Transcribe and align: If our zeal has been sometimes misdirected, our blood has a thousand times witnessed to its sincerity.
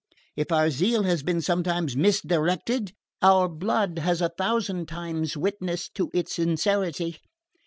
If 0.35 0.51
our 0.51 0.71
zeal 0.71 1.03
has 1.03 1.21
been 1.21 1.41
sometimes 1.41 1.95
misdirected, 1.95 2.93
our 3.21 3.47
blood 3.47 3.99
has 3.99 4.19
a 4.19 4.29
thousand 4.35 4.87
times 4.87 5.37
witnessed 5.37 5.93
to 5.93 6.09
its 6.11 6.33
sincerity. 6.33 7.19